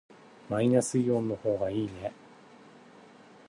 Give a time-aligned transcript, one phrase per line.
[0.49, 2.11] マイナスイオンの方がいいね。